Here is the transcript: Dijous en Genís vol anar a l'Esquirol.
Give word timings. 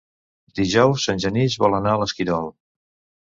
Dijous 0.59 1.03
en 1.13 1.19
Genís 1.25 1.59
vol 1.65 1.79
anar 1.81 1.93
a 1.97 1.99
l'Esquirol. 2.05 2.49